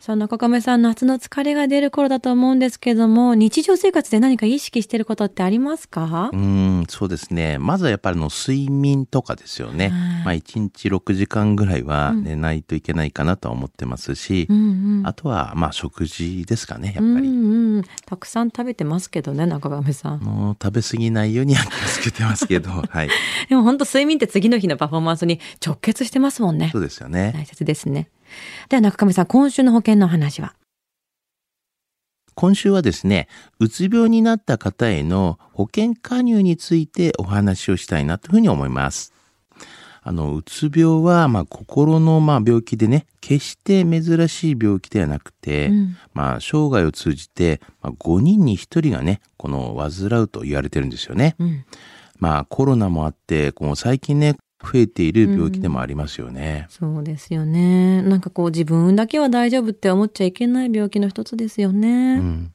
[0.00, 6.30] さあ、中亀さん、夏の疲れが出る頃だと思うんですけども、日常生活で何か意識していることってありますか？
[6.32, 7.58] うーん、そうですね。
[7.58, 9.88] まずはやっぱりあの睡眠とかですよね。
[9.88, 14.56] はいまあ1日6時間ぐらいは寝ないといけないかなとは思ってますし、うん
[15.00, 15.06] うん。
[15.06, 17.28] あとはまあ食事ですかね、やっうぱり。
[17.28, 17.84] んうん。
[18.06, 20.20] たくさん食べてますけどね、中亀さん。
[20.20, 23.08] もう食べ過ぎないようには気をつけてますけど、 はい。
[23.48, 26.78] でも本当睡眠って次の日のパフォーマンスに直結してますもんねそ。
[26.78, 27.32] うですよね。
[27.34, 28.08] 大切ですね。
[28.68, 30.54] では中亀さん、今週の保険の話は？
[32.34, 33.26] 今週はですね、
[33.58, 39.12] うつ病になった方への保険加入についてお話をしたいなというふうに思います。
[40.02, 51.34] あの、うつ病は、まあ、心の、まあ、病気でね、決して珍しい病気ではなくて、うんまあ、生涯を通じて、まあ、5人に1人がね、この、患うと言われてるんですよね。
[51.38, 51.64] うん。
[52.18, 56.66] まあ、コロナもあって、こう、最近ね、増えている病気でもありますよね。
[56.68, 58.02] そうですよね。
[58.02, 62.14] なんかこう自分だけは大丈夫って思っちゃいけない病気の一つですよね。
[62.14, 62.52] うん。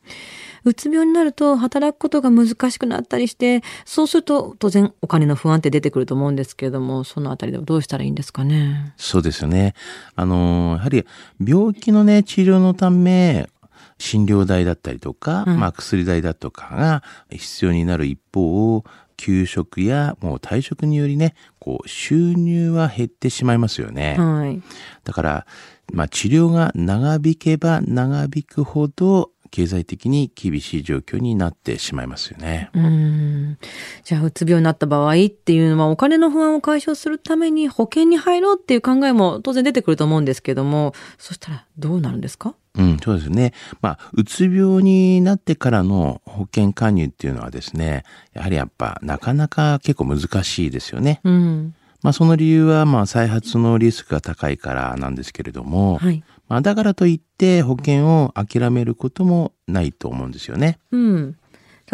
[0.65, 8.93] うつ病になると働くことが難しくなったりして、そうすると当然お金の不安って出てくると思うんですけれども、そのあたりではどうしたらいいんですかね？
[8.97, 9.73] そうですよね。
[10.15, 11.05] あのーやはり
[11.45, 13.49] 病気のね、治療のため、
[13.97, 18.83] 診療代だったりとか、うんまあ薬代だとかが必要になる一方、
[19.17, 24.17] 休職やもう退職によりね、こう収入は減ってしまいますよね。
[24.17, 24.61] はい。
[25.05, 25.47] だから、
[25.93, 32.71] まあ治療が長引けば長引くほど経済的に厳しい状況になってしまいますよね。
[32.73, 33.57] うーん。
[34.03, 42.55] じゃあ、うつ病になった場合っていうのは、お金の不安を解消するために保険に入ろうっていう考えも当然出てくると思うんですけども、そしたらどうなるんですか？
[42.75, 43.53] うん、そうですね。
[43.79, 51.21] まあ、うつ病になってからの保険加入っていうのはですね、やはりやっぱなかなか結構難しいですよね。
[51.23, 51.75] うん。
[52.03, 56.23] まあ、その理由はまあ再発のリスクが高いからなんですけれども、はい。
[56.49, 60.77] まあ、だからといって保険を諦めることもないと思うんですよね。
[60.91, 61.37] うん。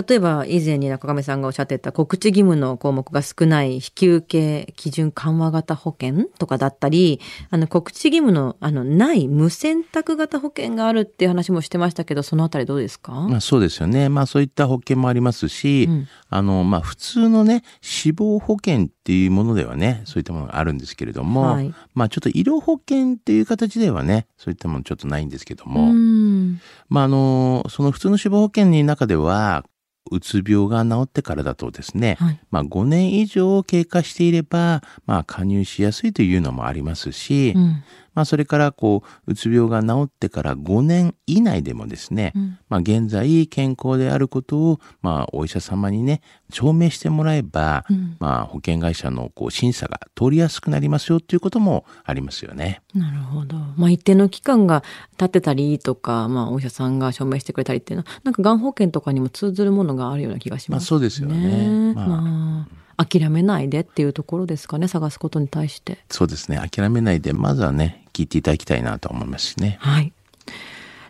[0.07, 14.07] 例えば以前に中亀さんがおっしゃってた告知義務の項目が少ない引き受け基準緩和型保険とかだったり、あの告知義務のあのない無選択型保険があるっていう話もしてましたけど、そのあたりどうですか、まあ、そうですよね。
[14.07, 26.61] まあそういった保険もありますし、うんあの、まあ普通のね、死亡保険っていうものではね、そういったものがあるんですけれども、はいまあちょっと医療保険っていう形ではね、そういったものちょっとないんですけども、うん。
[26.87, 29.65] まああの、その普通の死亡保険の中では、
[30.11, 32.39] うつ病が治ってからだとですね、はい。
[32.51, 37.83] まあ5年以上経過していれば、まあ加入しやすいというのもありますし、うん。
[38.13, 42.57] まあそれからこう、うつ病が治ってから5年以内でもですね、うん。
[42.69, 46.21] まあ現在健康であることを、まあお医者様にね、
[46.51, 48.17] 証明してもらえば、うん。
[48.19, 52.81] まあ保険会社のこう審査が通りやすくなりますよっていうこともありますよね。
[52.93, 53.57] なるほど。
[53.77, 54.83] まあ一定の期間が
[55.17, 61.93] 経ってたりとか、まあお医者さんが証明してくれたりっていうのは、なんかがん保険とかにも通ずるものがあるような気がします、まあそうですよね。
[61.93, 62.07] まあ。
[62.07, 65.99] まあ、諦めないでっていうところですかね、探すことに対して。
[66.09, 66.59] そうですね。
[66.59, 69.77] 諦めないで、まずはね、聞いていただきたいなと思いますしね。
[69.79, 70.11] はい。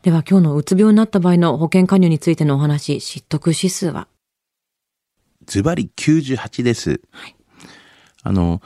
[0.03, 4.07] では今日のうつ病になった場合の保険加入についてのお話、知得指数は？
[5.45, 7.01] ズバリ98です。
[8.21, 8.61] あの、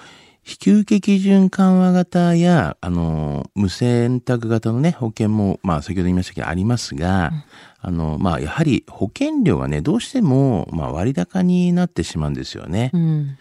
[0.46, 7.32] 引き受け基準緩和型や、あの、無選択型のね、保険も、まあ、先ほど言いましたけど、ありますが、
[7.80, 12.92] あの、まあ、やはり保険料がね、どうしても、まあ、割高になってしまうんですよね。
[12.94, 13.38] うん。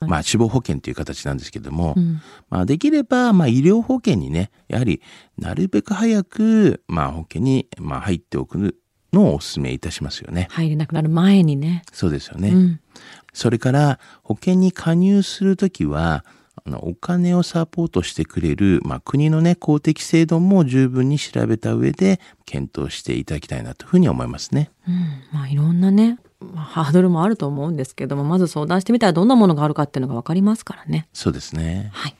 [0.00, 2.20] まあ、死亡保険という形なんですけども、うん。
[2.48, 5.02] まあ、できれば、まあ、医療保険にね、やはり、
[5.38, 8.76] なるべく早く、まあ、保険に、まあ、入っておく
[9.12, 10.48] のをお勧めいたしますよね。
[10.50, 11.82] 入れなくなる前にね。
[11.92, 12.48] そうですよね。
[12.50, 12.80] うん。
[13.32, 16.24] それから保険に加入するときは、
[16.74, 24.70] お金をサポートしてくれる、まあ、国のね、公的制度も十分に調べた上で検討していただきたいなというふうに思いますね。
[24.88, 25.22] うん。
[25.32, 31.08] まあいろんなね、まあ、ハードルもあると思うんですけども、まず相談してみたらどんなものがあるかっていうのがわかりますからね。
[31.12, 31.90] そうですね。
[31.92, 32.16] はい。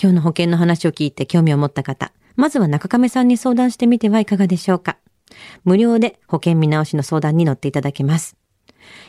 [0.00, 4.98] 今日の保険の話を聞いて興味を持った方、まずは中亀さんに相談してみてはいかがでしょうか。
[5.64, 8.36] 無料で保険見直しの相談に乗っていただけます。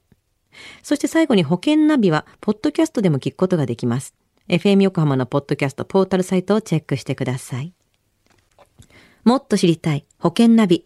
[0.83, 4.13] そして最後に保険ナビは、ポッドキャストでも聞くことができます。
[4.47, 7.73] FM 横浜のポッドキャストポータルサイトをチェックしてください。
[9.23, 10.85] もっと知りたい保険ナビ。